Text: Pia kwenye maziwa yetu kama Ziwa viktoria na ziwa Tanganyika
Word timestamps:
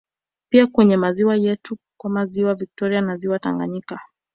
Pia 0.49 0.67
kwenye 0.67 0.97
maziwa 0.97 1.35
yetu 1.35 1.77
kama 2.01 2.25
Ziwa 2.25 2.55
viktoria 2.55 3.01
na 3.01 3.17
ziwa 3.17 3.39
Tanganyika 3.39 3.99